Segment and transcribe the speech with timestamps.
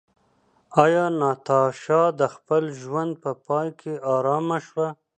[0.83, 4.87] ایا ناتاشا د خپل ژوند په پای کې ارامه شوه؟